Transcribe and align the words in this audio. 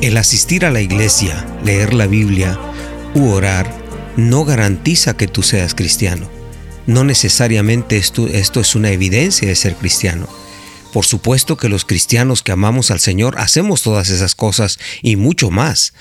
El 0.00 0.16
asistir 0.16 0.64
a 0.64 0.70
la 0.70 0.80
iglesia, 0.80 1.46
leer 1.62 1.92
la 1.92 2.06
Biblia 2.06 2.58
u 3.14 3.28
orar 3.28 3.70
no 4.16 4.46
garantiza 4.46 5.14
que 5.14 5.26
tú 5.26 5.42
seas 5.42 5.74
cristiano. 5.74 6.26
No 6.86 7.04
necesariamente 7.04 7.98
esto, 7.98 8.26
esto 8.26 8.60
es 8.60 8.74
una 8.74 8.92
evidencia 8.92 9.46
de 9.46 9.54
ser 9.54 9.74
cristiano. 9.74 10.26
Por 10.94 11.04
supuesto 11.04 11.58
que 11.58 11.68
los 11.68 11.84
cristianos 11.84 12.42
que 12.42 12.50
amamos 12.50 12.90
al 12.90 12.98
Señor 12.98 13.38
hacemos 13.38 13.82
todas 13.82 14.08
esas 14.08 14.34
cosas 14.34 14.78
y 15.02 15.16
mucho 15.16 15.50
más. 15.50 15.92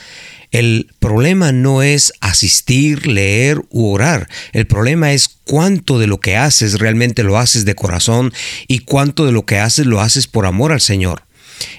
El 0.52 0.93
problema 1.00 1.52
no 1.52 1.84
es 1.84 2.13
asistir, 2.21 3.05
leer 3.05 3.61
u 3.70 3.91
orar. 3.91 4.29
El 4.54 4.66
problema 4.66 5.11
es 5.11 5.27
cuánto 5.43 6.00
de 6.00 6.07
lo 6.07 6.21
que 6.21 6.38
haces 6.38 6.79
realmente 6.79 7.23
lo 7.23 7.38
haces 7.38 7.66
de 7.66 7.75
corazón 7.75 8.31
y 8.66 8.79
cuánto 8.79 9.25
de 9.25 9.34
lo 9.34 9.45
que 9.45 9.59
haces 9.59 9.86
lo 9.86 10.00
haces 10.00 10.25
por 10.25 10.45
amor 10.45 10.71
al 10.71 10.81
Señor. 10.81 11.23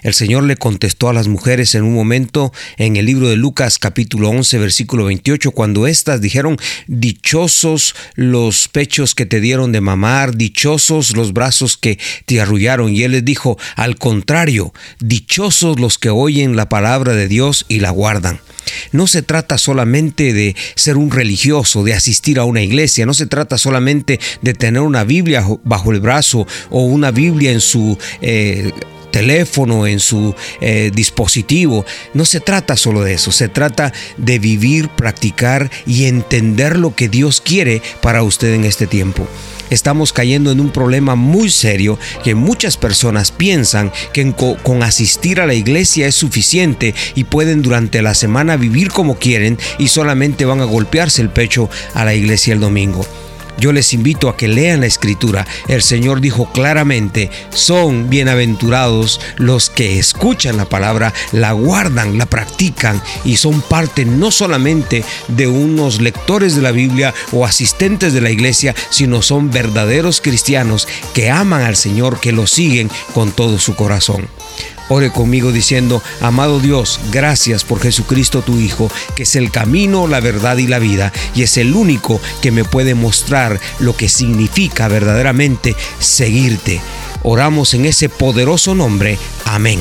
El 0.02 0.14
Señor 0.14 0.44
le 0.44 0.56
contestó 0.56 1.08
a 1.08 1.12
las 1.12 1.28
mujeres 1.28 1.74
en 1.74 1.84
un 1.84 1.94
momento 1.94 2.52
en 2.76 2.96
el 2.96 3.06
libro 3.06 3.28
de 3.28 3.36
Lucas 3.36 3.78
capítulo 3.78 4.30
11 4.30 4.58
versículo 4.58 5.04
28 5.06 5.50
cuando 5.52 5.86
éstas 5.86 6.20
dijeron, 6.20 6.56
dichosos 6.86 7.94
los 8.14 8.68
pechos 8.68 9.14
que 9.14 9.26
te 9.26 9.40
dieron 9.40 9.72
de 9.72 9.80
mamar, 9.80 10.36
dichosos 10.36 11.16
los 11.16 11.32
brazos 11.32 11.76
que 11.76 11.98
te 12.26 12.40
arrullaron. 12.40 12.94
Y 12.94 13.02
Él 13.02 13.12
les 13.12 13.24
dijo, 13.24 13.58
al 13.76 13.96
contrario, 13.96 14.72
dichosos 15.00 15.80
los 15.80 15.98
que 15.98 16.10
oyen 16.10 16.56
la 16.56 16.68
palabra 16.68 17.14
de 17.14 17.28
Dios 17.28 17.64
y 17.68 17.80
la 17.80 17.90
guardan. 17.90 18.40
No 18.92 19.06
se 19.06 19.22
trata 19.22 19.58
solamente 19.58 20.32
de 20.32 20.54
ser 20.74 20.96
un 20.96 21.10
religioso, 21.10 21.82
de 21.82 21.94
asistir 21.94 22.38
a 22.38 22.44
una 22.44 22.62
iglesia, 22.62 23.06
no 23.06 23.14
se 23.14 23.26
trata 23.26 23.58
solamente 23.58 24.20
de 24.42 24.54
tener 24.54 24.82
una 24.82 25.04
Biblia 25.04 25.44
bajo 25.64 25.92
el 25.92 26.00
brazo 26.00 26.46
o 26.70 26.84
una 26.84 27.10
Biblia 27.10 27.52
en 27.52 27.60
su 27.60 27.98
eh, 28.20 28.70
teléfono, 29.10 29.86
en 29.86 30.00
su 30.00 30.34
eh, 30.60 30.90
dispositivo. 30.94 31.84
No 32.14 32.24
se 32.24 32.40
trata 32.40 32.76
solo 32.76 33.02
de 33.02 33.14
eso, 33.14 33.32
se 33.32 33.48
trata 33.48 33.92
de 34.16 34.38
vivir, 34.38 34.88
practicar 34.88 35.70
y 35.86 36.06
entender 36.06 36.78
lo 36.78 36.94
que 36.94 37.08
Dios 37.08 37.40
quiere 37.40 37.82
para 38.00 38.22
usted 38.22 38.54
en 38.54 38.64
este 38.64 38.86
tiempo 38.86 39.26
estamos 39.70 40.12
cayendo 40.12 40.50
en 40.50 40.60
un 40.60 40.70
problema 40.70 41.14
muy 41.14 41.48
serio 41.48 41.98
que 42.22 42.34
muchas 42.34 42.76
personas 42.76 43.32
piensan 43.32 43.92
que 44.12 44.34
con 44.62 44.82
asistir 44.82 45.40
a 45.40 45.46
la 45.46 45.54
iglesia 45.54 46.06
es 46.06 46.14
suficiente 46.14 46.94
y 47.14 47.24
pueden 47.24 47.62
durante 47.62 48.02
la 48.02 48.14
semana 48.14 48.56
vivir 48.56 48.90
como 48.90 49.16
quieren 49.16 49.58
y 49.78 49.88
solamente 49.88 50.44
van 50.44 50.60
a 50.60 50.64
golpearse 50.64 51.22
el 51.22 51.30
pecho 51.30 51.70
a 51.94 52.04
la 52.04 52.14
iglesia 52.14 52.52
el 52.52 52.60
domingo. 52.60 53.06
Yo 53.58 53.72
les 53.72 53.92
invito 53.92 54.28
a 54.28 54.36
que 54.36 54.48
lean 54.48 54.80
la 54.80 54.86
escritura. 54.86 55.46
El 55.68 55.82
Señor 55.82 56.20
dijo 56.20 56.50
claramente, 56.52 57.30
son 57.50 58.08
bienaventurados 58.08 59.20
los 59.36 59.70
que 59.70 59.98
escuchan 59.98 60.56
la 60.56 60.64
palabra, 60.64 61.12
la 61.32 61.52
guardan, 61.52 62.18
la 62.18 62.26
practican 62.26 63.02
y 63.24 63.36
son 63.36 63.60
parte 63.60 64.04
no 64.04 64.30
solamente 64.30 65.04
de 65.28 65.46
unos 65.46 66.00
lectores 66.00 66.56
de 66.56 66.62
la 66.62 66.72
Biblia 66.72 67.14
o 67.32 67.44
asistentes 67.44 68.12
de 68.12 68.20
la 68.20 68.30
iglesia, 68.30 68.74
sino 68.90 69.22
son 69.22 69.50
verdaderos 69.50 70.20
cristianos 70.20 70.88
que 71.14 71.30
aman 71.30 71.62
al 71.62 71.76
Señor, 71.76 72.20
que 72.20 72.32
lo 72.32 72.46
siguen 72.46 72.90
con 73.14 73.32
todo 73.32 73.58
su 73.58 73.74
corazón. 73.74 74.28
Ore 74.92 75.12
conmigo 75.12 75.52
diciendo, 75.52 76.02
amado 76.20 76.58
Dios, 76.58 76.98
gracias 77.12 77.62
por 77.62 77.80
Jesucristo 77.80 78.42
tu 78.42 78.58
Hijo, 78.58 78.90
que 79.14 79.22
es 79.22 79.36
el 79.36 79.52
camino, 79.52 80.08
la 80.08 80.18
verdad 80.18 80.56
y 80.56 80.66
la 80.66 80.80
vida, 80.80 81.12
y 81.32 81.44
es 81.44 81.56
el 81.58 81.74
único 81.74 82.20
que 82.42 82.50
me 82.50 82.64
puede 82.64 82.96
mostrar 82.96 83.60
lo 83.78 83.96
que 83.96 84.08
significa 84.08 84.88
verdaderamente 84.88 85.76
seguirte. 86.00 86.80
Oramos 87.22 87.72
en 87.74 87.86
ese 87.86 88.08
poderoso 88.08 88.74
nombre. 88.74 89.16
Amén. 89.44 89.78